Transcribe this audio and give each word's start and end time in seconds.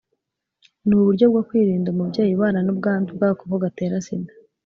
N 0.87 0.89
uburyo 0.99 1.25
bwo 1.31 1.41
kurinda 1.47 1.87
umubyeyi 1.91 2.33
ubana 2.35 2.59
n 2.63 2.69
ubwandu 2.73 3.09
bw 3.17 3.21
agakoko 3.27 3.53
gatera 3.63 3.95
sida 4.05 4.33